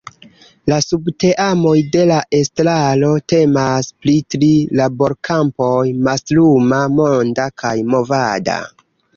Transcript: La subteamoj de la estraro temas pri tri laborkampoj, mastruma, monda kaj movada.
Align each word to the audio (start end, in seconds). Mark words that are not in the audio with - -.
La 0.71 0.77
subteamoj 0.83 1.73
de 1.95 2.05
la 2.11 2.17
estraro 2.37 3.11
temas 3.33 3.91
pri 4.05 4.15
tri 4.37 4.51
laborkampoj, 4.81 5.77
mastruma, 6.09 6.81
monda 6.99 7.47
kaj 7.65 7.77
movada. 7.95 8.59